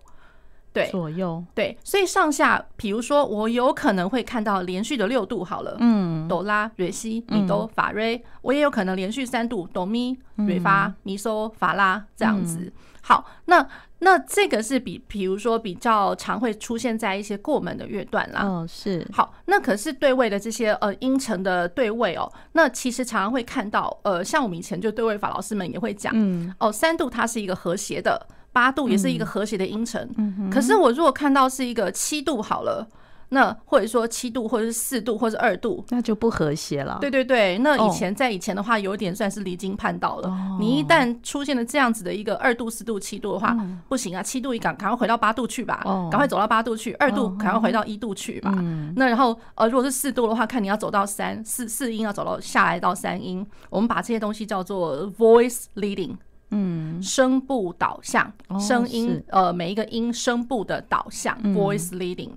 [0.72, 12.72] 对，左右对，所以上下，比如说我有可能会看到连续的六度，好了，嗯，哆拉、瑞西、咪哆、法瑞，我也有可能连续三度，哆咪、瑞发、咪嗦、法拉这样子。
[13.00, 13.66] 好，那
[14.00, 18.42] 那这个是比，比如说比较常会出现在一些过门的乐段啦。
[18.44, 19.06] 嗯，是。
[19.12, 28.26] 好，那可是对位的这些呃音程的对位哦，那其实常常会看到，呃，像我们以前就对位法老师们也会讲，嗯，哦，三度它是一个和谐的。
[28.52, 30.08] 八度也是一个和谐的音程，
[30.50, 32.86] 可是我如果看到是一个七度好了，
[33.30, 36.96] 那或者说七度或者是四度或者二度，那就不和谐了。
[36.98, 40.56] 对对对，那以前在以前的话，有点算是离经叛道了。
[40.58, 43.54] 你一旦出现了这样子的一个二度、四度、七度的话，
[43.86, 48.50] 不行啊，七度一赶赶快回到八度去吧，赶快走到八度去；二度赶快回到一度去吧。
[48.96, 56.16] 那然后呃，如果是四度的话，看你要走到三四四音要走到下来到三音，我们把这些东西叫做 voice leading。
[56.50, 62.30] 嗯，声部导向，声音，呃，每一个音声部的导向，voice leading。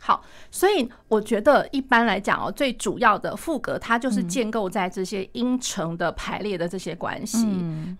[0.00, 7.46] 好，所以我觉得一般来讲哦，最主要的副格它就是建构在这些音程的排列的这些关系。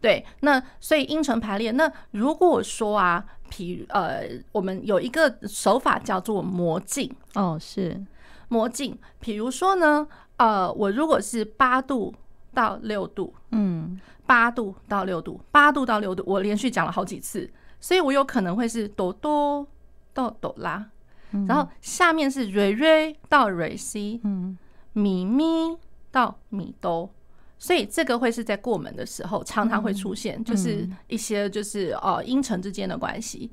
[0.01, 7.15] 对，那所以音程排列，那如果说啊，譬如呃，我们有一个手法叫做魔镜。
[7.35, 8.03] 哦，是
[8.49, 8.97] 魔镜。
[9.21, 10.07] 比如说呢，
[10.39, 12.15] 呃，我如果是八度
[12.53, 14.01] 到六度，嗯。
[14.27, 19.67] 八度到六度，八度到六度，我连续讲了好几次，所以我有可能会是哆哆
[20.13, 20.85] 到哆啦，
[21.47, 24.59] 然后下面是瑞瑞到瑞西，嗯，
[24.93, 25.75] 咪咪
[26.11, 27.09] 到咪哆，
[27.59, 33.51] 所以这个会是在过门的时候常常会出现，就是一些就是呃音程之间的关系，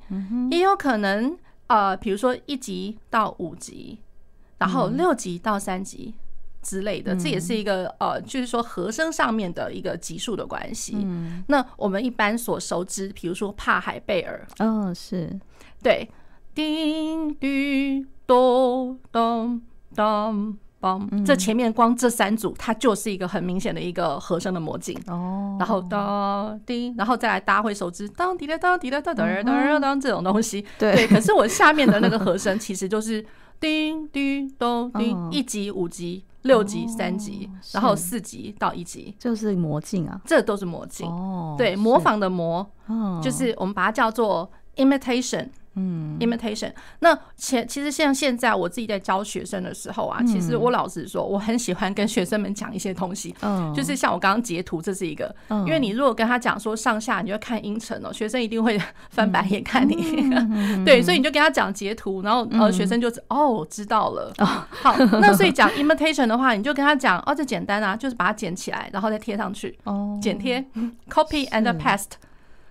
[0.51, 1.37] 也有可能
[1.67, 3.97] 呃比如说一级到五级，
[4.57, 6.13] 然后六级到三级。
[6.65, 10.97] 之类的，这也是一个呃，就是说和声上面的一个级数的关系。
[10.97, 15.39] 嗯，那我们一般所熟知，比如说帕海贝尔，哦，是
[15.83, 16.09] 对，
[16.55, 17.45] 叮嘟
[18.25, 19.61] 咚咚
[19.93, 24.99] 咚咚，这前面光这三组，它就是一个很明显的一个和声的魔镜。
[25.05, 30.65] 哦，然后当叮，然后再来大家会熟知当滴啦当滴啦当当当当这种东西。
[30.79, 33.23] 对，可是我下面的那个和声其实就是
[33.59, 36.25] 叮叮咚 叮，一级五级。
[36.45, 41.07] 六级、三级，然后四级到一级，就是魔镜啊，这都是魔镜。
[41.07, 42.65] 哦，对，模仿的模，
[43.21, 45.49] 就是我们把它叫做 imitation。
[45.75, 46.71] 嗯，imitation。
[46.99, 53.35] 那前其实像现在我自己在教学生的时候啊，其实我老实说，我很喜欢跟学生们讲一些东西。
[53.41, 55.33] 嗯，就是像我刚刚截图，这是一个。
[55.49, 60.29] 嗯因为你如果跟他讲说上下，你就看音程哦，学生一定会翻白眼看你。
[60.85, 64.33] 对，所以你就跟他讲截图，然后呃，学生就哦知道了。
[64.69, 69.77] 好，那所以讲 imitation 的话，你就跟他讲哦，这简单啊，就是把它剪起来，然后再贴上去。
[69.83, 70.63] 哦，剪贴，
[71.09, 72.11] copy and paste。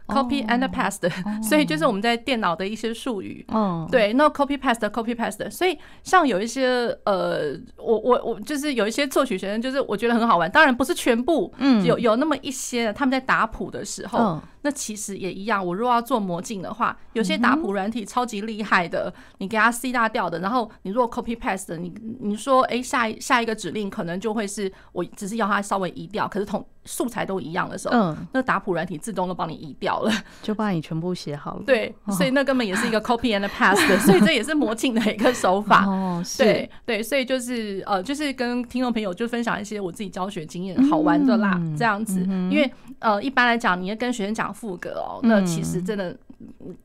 [0.06, 1.10] Copy and paste，
[1.42, 3.44] 所以就是我们在电脑的一些术语。
[3.48, 5.50] 嗯，对，那 copy paste，copy paste。
[5.50, 10.50] 所以像有一些呃，我我我就是有一些作曲学生，就是我觉得很好玩。
[10.50, 15.64] 当然不是全部，嗯，有有那么一些他们在打谱的时候，那其实也一样。
[15.64, 30.10] 我如果要做魔镜的话，有些打谱软体超级厉害的，你给它 C 大调的，然后你如果 copy paste，的你你说哎下一下一个指令可能就会是我只是要它稍微移调，可是同素材都一样的时候，嗯，那打谱软体自动都帮你移掉了，
[30.42, 31.62] 就把你全部写好了。
[31.66, 35.84] 对，所以那根本也是一个 copy and paste，所以这也是魔镜的一个手 法。
[35.86, 42.20] 哦，对对，所以就是呃，就是跟听众朋友就分享一些我自己教学经验，好玩的啦，这样子。
[42.50, 46.16] 因为呃，一般来讲，你要跟学生讲赋格哦，那其实真的。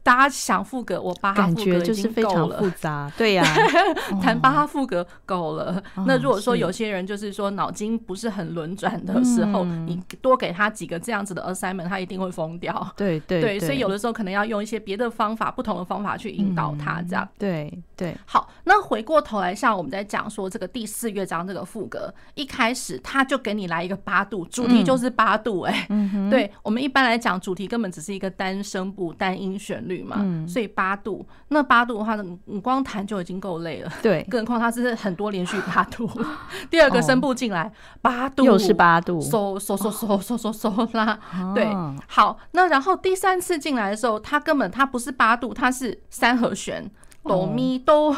[0.04, 2.50] 大家想副歌，我巴哈赋格就是非常。
[2.60, 3.44] 复杂， 对呀，
[4.22, 5.82] 弹巴哈副歌够了。
[6.06, 12.94] 那如果说有些人就是说脑筋不是很轮转的时候，你多给他几个这样子的 assignment，他一定会疯掉。
[12.98, 17.28] 对对对，所以有的时候可能要用一些别的方法，不同的方法去引导他，这样。
[17.38, 18.16] 对对。
[18.26, 25.62] 好，那回过头来，像我们在讲说这个第四乐章这个副歌，一开始他就给你来一个八度，主题就是八度。
[25.62, 25.88] 哎，
[26.30, 36.10] 对我们一般来讲，主题根本只是一个单声部单音旋律嘛，所以八度，那八度的话，你光弹就已经够累了，对，更何况它是很多连续八度。
[36.70, 37.72] 第二个声部进来，
[38.02, 41.20] 八度又是八度，嗦嗦嗦嗦嗦嗦嗦啦，
[41.56, 41.68] 对，
[42.08, 46.90] 好，那然后第三次进来的时候，它根本它不是八度，它是三和弦，
[47.24, 48.16] 哆咪哆。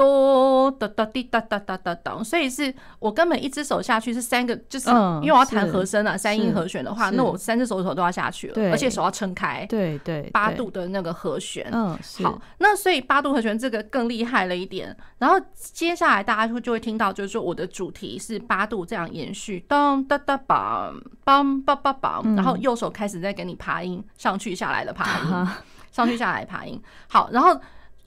[0.00, 9.66] 哆哒哒滴哒哒哒哒哒，所以是我根本一只手下去是三个，就是因为我要弹和声啊，三音和弦的话，那我三只手指头都要下去了，而且手要撑开。
[9.66, 14.96] 对对，八度的那个和弦，嗯，好，那所以八度和弦这个更厉害了一点。
[15.18, 20.94] 然后接下来大家就就会听到，就是说我的主题是八度这样延续，当哒哒梆
[21.26, 25.48] 梆梆梆梆，然后右手开始在给你爬音，上去下来的爬音，
[25.92, 26.80] 上去下来爬音。
[27.06, 27.60] 好，然后。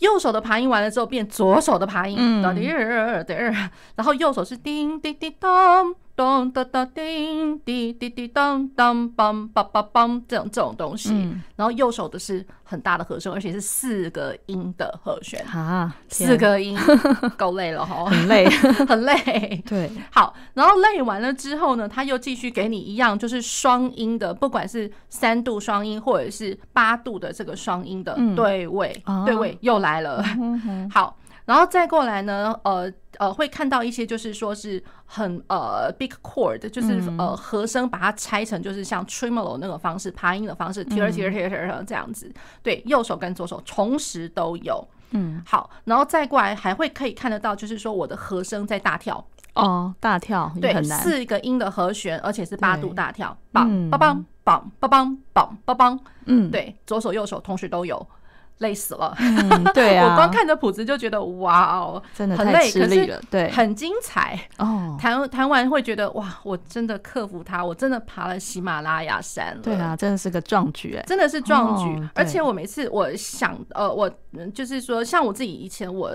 [0.04, 5.96] 右手的爬音完了之后，变左手的爬音，哒滴儿哒儿，然后右手是叮叮叮当。
[6.16, 11.10] 咚哒哒叮滴滴滴当当梆梆梆梆，这种这种东西，
[11.56, 16.78] 然后右手的是很大的和声，而且是四个音的和弦啊，四个音
[17.36, 18.48] 够累了哈， 很累
[18.88, 19.64] 很累。
[19.66, 28.96] 对，好，然后累完了之后呢，他又继续给你一样，就是双音的，不管是三度双音或者是八度的这个双音的对位，
[29.26, 30.24] 对位又来了。
[30.92, 31.18] 好。
[31.46, 34.82] 然后再过来呢，呃呃，会看到一些就是说是
[35.16, 42.34] 很呃 big chord，就是呃和声把它拆成就是像 tremolo 那个方式，爬音的方式，tier tier tier tier 这样子。
[42.64, 44.84] 对，右手跟左手同时都有。
[45.12, 49.24] 嗯，好，然后再过来还会可以看得到，就是说我的和声在大跳。
[49.54, 56.00] 哦，大跳，对，四个音的和弦，而且是八度大跳，梆梆梆梆梆梆梆梆梆。
[56.26, 58.04] 嗯，对，左手右手同时都有。
[58.60, 64.98] 累死了，嗯，对啊， 我光看着谱子就觉得哇哦，真的很累，可是对，很精彩哦。
[65.00, 69.62] 弹弹完会觉得哇，我真的克服它，我真的爬了喜马拉雅山了。
[69.62, 72.10] 对啊，真的是个壮举哎，真的是壮举。
[72.16, 74.10] 而且我每次我想呃，我
[74.54, 76.12] 就是说，像我自己以前我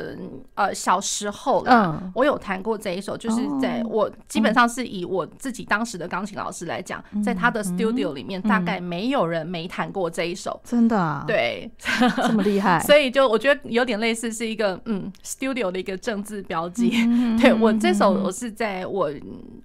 [0.55, 10.59] 呃小时候，嗯，我有弹过这一首，就是在我基本上是以我自己当时的钢琴老师来讲，在他的 studio 里面，大概没有人没弹过这一首。
[10.65, 11.25] 真的啊？
[11.27, 11.71] 对。
[12.29, 16.93] 这么厉害，所以就我觉得有点类似是一个嗯 studio 的一个政治标记。
[17.41, 19.11] 对我这首我是在我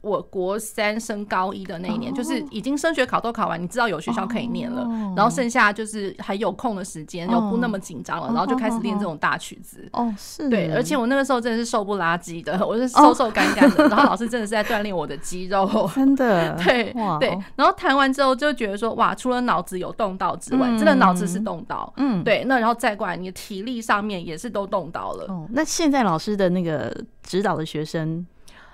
[0.01, 9.87] 我国三升高一的那一年，就是已经升学考都考完，你知道有学校可以念了，然后剩下就是还有空的时间，又不那么紧张了，然后就开始练这种大曲子。
[9.91, 25.25] 哦，是，对，而且我那个时候真的是瘦不拉几的， 我是瘦瘦干干的， 然后老师真的是在锻炼我的肌肉，真的， 对对，然后弹完之后就觉得说哇，除了脑子有动到之外，真的脑子是动到，嗯，对，那然后再过来你的体力上面也是都动到了。
[25.27, 28.25] 哦，那现在老师的那个指导的学生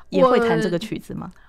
[0.09, 1.31] 也会弹这个曲子吗？
[1.35, 1.41] 我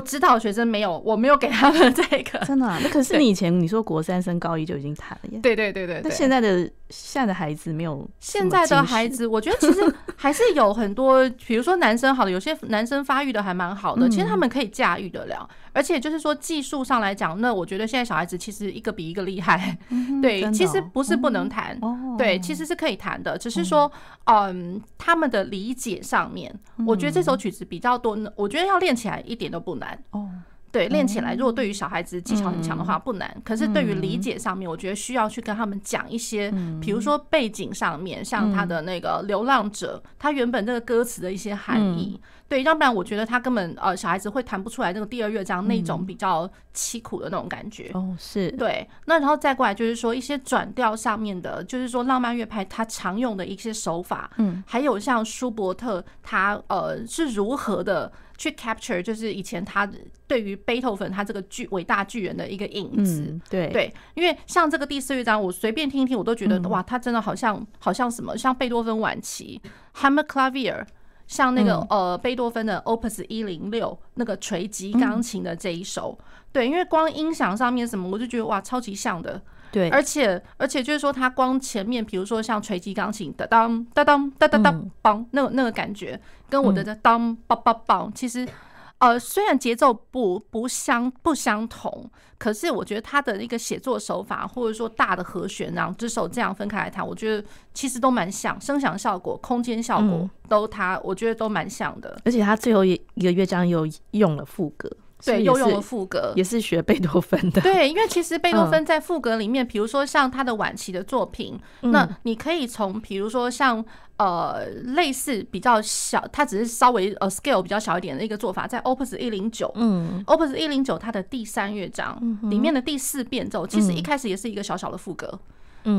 [0.00, 2.38] 指导学生没有，我没有给他们 这个。
[2.44, 2.66] 真的？
[2.82, 5.38] 那可是你以前你说国三升高一就已经弹了耶？
[5.40, 6.00] 对对对对。
[6.02, 8.08] 那现在的现在的孩子没有？
[8.18, 15.48] 现在的孩子，我觉得其实还是有很多，比如说男生好的，有些男生发育的还蛮好的，其实他们可以驾驭得了。
[15.72, 19.76] 而且就是说技术上来讲，那我觉得现在小孩子其实一个比一个厉害。
[20.22, 21.78] 对，其实不是不能弹，
[22.16, 23.90] 对，其实是可以弹的，只是说，
[24.24, 26.50] 嗯，他们的理解上面，
[26.86, 29.98] 我觉得这首曲子比较多，我觉得要练起来一点都不难。
[30.10, 30.28] 哦，
[30.72, 48.50] 对，练起来如果对于小孩子技巧很强的话不难，可是对于理解上面，我觉得需要去跟他们讲一些，比如说背景上面，像他的那个《流浪者》，他原本这个歌词的一些含义，对，要不然我觉得他根本呃小孩子会弹不出来那个第二乐章那种比较凄苦的那种感觉哦，是。
[48.52, 58.12] 对，那然后再过来就是说一些转调上面的，就是说浪漫乐派他常用的一些手法，嗯，还有像舒伯特他呃是如何的。
[58.38, 59.88] 去 capture 就是以前他
[60.26, 63.68] 对于贝多芬他这个巨伟大巨人的一个影子，嗯、对。
[63.68, 69.60] 对，因为像这个第四乐章，我随便听一听，我都觉得、嗯、哇，他真的好像好像什么，像贝多芬晚期
[69.94, 70.84] Hammer Clavier
[71.26, 79.40] 像那个、嗯、呃贝多芬的 Opus 一零六那个锤击钢琴的这一首，嗯、对，因为光音响上面什么，我就觉得哇，超级像的。
[79.76, 86.18] 对，而且而且就是说，它光前面，比如说像锤击钢琴的当当当当当当梆，那个那个感觉，
[86.48, 88.48] 跟我的的当梆梆梆，其实
[88.96, 102.18] 呃，虽然节奏不不相不相同，可是我觉得他的一个写作手法，或者说大的和弦，然后这首这样分开来弹，我觉得其实都蛮像，声响效果、空间效果都他，我觉得都蛮像的。
[102.24, 104.90] 而且他最后一一个乐章又用了赋格。
[105.24, 107.60] 对，又用了副歌，也是学贝多芬的。
[107.62, 113.84] 对，因为其实贝多芬在副歌里面，比如说像他的晚期的作品，那你可以从比如说像
[114.18, 125.26] 呃类似比较小，它只是稍微呃 scale 比较小一点的一个做法，在 Opus 一零九，嗯，Opus 一零九它的第三乐章里面的第四变奏，其实一开始也是一个小小的副歌。
[125.32, 125.40] 嗯，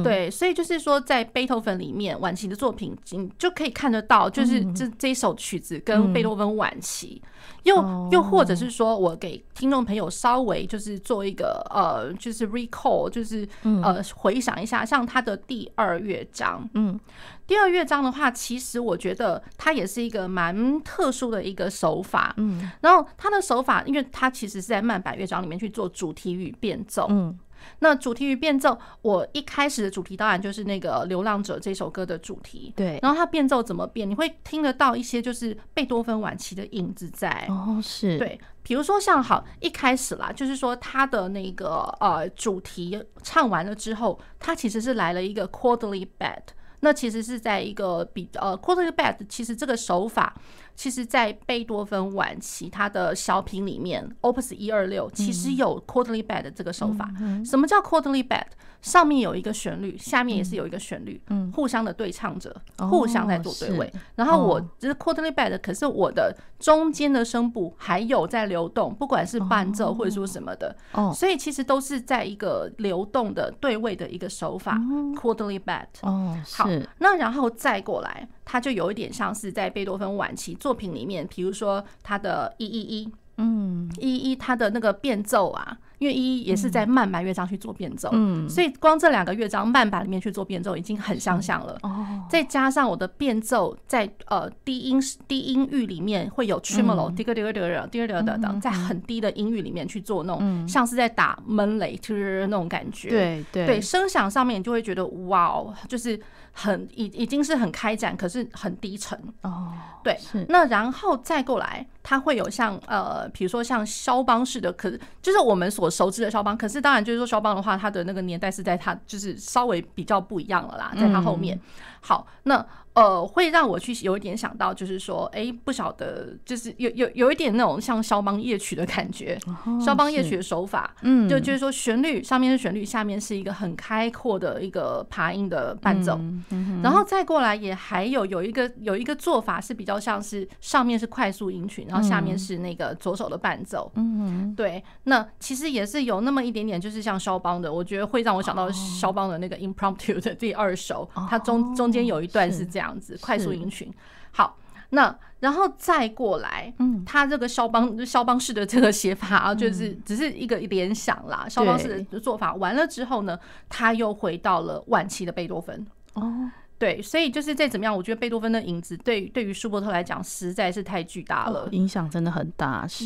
[0.04, 7.22] 对，所以就是说，在贝多芬里面，晚期的作品，你就可以看得到，就是这这一首曲子跟贝多芬晚期，
[7.64, 13.48] 又又或者是说我给听众朋友稍微就是做一个呃，就是 recall，就是
[13.82, 17.00] 呃回想一下，像他的第二乐章，嗯，
[17.46, 27.38] 第二乐章的话，其实我觉得它也是一个蛮特殊的一个手法，嗯，然后他的手法，因为他其实是在慢板乐章里面去做主题与变奏，嗯。
[27.80, 32.74] 那主题与变奏，我一开始的主题当然就是那个《流浪者》这首歌的主题。
[32.76, 34.10] 对，然后它变奏怎么变？
[34.10, 37.46] 你会听得到一些就是贝多芬晚期的影子在。
[37.50, 38.18] 哦，是。
[38.18, 46.42] 对，比如说像好一开始啦，就是说他的那个呃主题唱完了之后，他其实是来了一个 quarterly bed。
[46.82, 50.36] 那其实是在一个比呃 quarterly bed，其实这个手法，
[50.78, 57.10] 其实在贝多芬晚期他的小品里面，Opus 一二六其实有 quarterly bed 这个手法。
[57.44, 58.46] 什么叫 quarterly bed？
[58.80, 61.20] 上面有一个旋律，下面也是有一个旋律，
[61.52, 63.92] 互相的对唱着，互相在做对位。
[64.16, 70.78] 然后我就是 quarterly bed，可是我的中间的声部还有在流动，不管是伴奏或者说什么的。
[71.12, 74.78] 所以其实都是在一个流动的对位的一个手法
[75.16, 75.88] ，quarterly bed。
[76.04, 76.70] 哦，好。
[77.00, 85.78] 那然后再过来，它就有一点像是在贝多芬晚期作品里面，比如说他的一一一，嗯，一一他的那个变奏啊。
[86.00, 91.78] 因为一也是在慢板乐章去做变奏，嗯，所以光这两个乐章慢板里面去做变奏已经很相像了。
[91.82, 103.10] 哦，再加上我的变奏在呃低音低音域里面会有 tremolo，滴个滴个滴个滴个滴个等，在很低的音域里面去做那种像是在打闷雷，就是那种感觉。
[103.10, 106.20] 对对对，声响上面你就会觉得哇哦，就是
[106.52, 109.18] 很已已经是很开展，可是很低沉。
[109.42, 109.72] 哦，
[110.04, 110.16] 对，
[110.48, 121.58] 那然后再过来，它会有像呃，比如说像肖邦式的，可是就是我们所我熟知的肖邦，可是当然就是说肖邦的话，他的那个年代是在他就是稍微比较不一样了啦，在他后面。
[122.02, 122.64] 好，那
[122.98, 129.38] 呃，会让我去有一点想到，就是说，哎、欸，不晓得，就是有有有一点那种像肖邦夜曲的感觉，
[129.80, 136.18] 肖邦夜曲的手法，嗯，就就是说旋律上面是旋律，下面是一个很开阔的一个爬音的伴奏，
[136.50, 152.87] 嗯、然后再过来也还有有一个有一个做法是比较像是上面是快速音群，然后下面是那个左手的伴奏，嗯，对，那其实也是有那么一点点，就是像肖邦的，我觉得会让我想到肖邦的那个 Impromptu 的第二首，它中中间有一段是这样。
[152.88, 153.94] 这样子快速音群，
[154.32, 154.58] 好，
[154.92, 161.46] 那然后再过来，嗯，他这个肖邦肖邦式的这个写法啊，就是只是一个联想啦。
[161.50, 165.86] 肖邦式的做法完了之后呢，他又回到了晚期的贝多芬。
[166.14, 172.88] 哦，对，所以就是再怎么样，我觉得贝多芬的影子对对于舒伯特来讲实在是太巨大了，影响真的很大。
[172.88, 173.06] 是，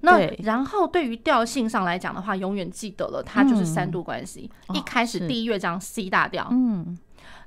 [0.00, 4.48] 那然后对于调性上来讲的话，永远记得了，它就是三度关系。
[4.72, 6.96] 一开始第一乐章 C 大调，嗯。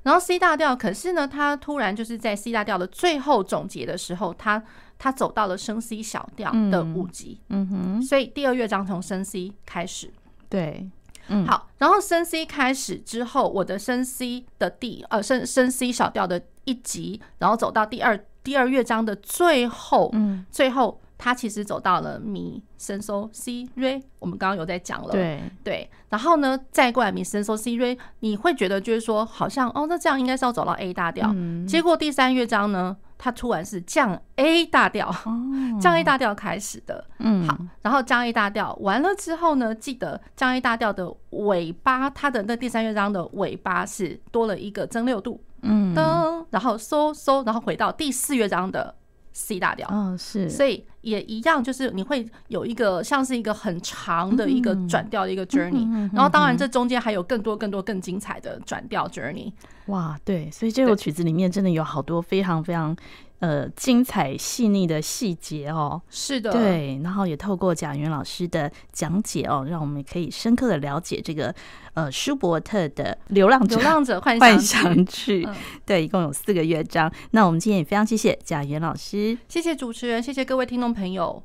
[0.02, 4.62] 然后 C 大调，可是呢，他突然就是在 C 大调的最后总结的时候，他
[4.98, 10.10] 他走到了升 C 小调的五级，嗯哼，所以第二乐章从升 C 开始，
[10.48, 10.88] 对，
[11.28, 21.00] 嗯，好，然后升 C 开始之后，我的升 C 的第呃升升 C 小调的一级，然后走到第二第二乐章的最后，嗯，最后。
[21.20, 25.38] 他其实走到了咪升嗦西瑞，我们刚刚有在讲了，对。
[25.62, 48.94] 对，然后呢，再过来咪升嗦西瑞，你会觉得就是说，好像哦，那这样应该是要走到 A 大调，嗯、结果第三乐章呢，它突然是降 A 大调，哦、降 A 大调开始的，嗯，好，然后降 A 大调完了之后呢，记得降 A 大调的尾巴，它的那第三乐章的尾巴是多了一个增六度，嗯，噔，然后收收，然后回到第四乐章的。
[49.32, 59.52] C 大调，嗯，是，所以也一样，就是你会有一个像是一个很长的一个转调的一个 journey，然后当然这中间还有更多更多更精彩的转调 journey。
[59.86, 62.96] 哇，对，所以这首曲子里面真的有好多非常非常。
[63.40, 71.54] 呃，精彩细腻的细节哦，是的，对，然后也透过贾元老师的讲解哦，让我们可以深刻的了解这个
[71.94, 75.44] 呃舒伯特的《流浪者》《流浪者 幻幻想曲》，
[75.86, 77.10] 对，一共有四个乐章。
[77.30, 81.42] 那我们今天也非常谢谢贾元老师，谢谢主持人，谢谢各位听众朋友。